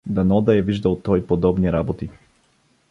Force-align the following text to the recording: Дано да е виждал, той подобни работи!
Дано 0.07 0.41
да 0.41 0.57
е 0.57 0.61
виждал, 0.61 0.95
той 0.95 1.25
подобни 1.25 1.71
работи! 1.71 2.09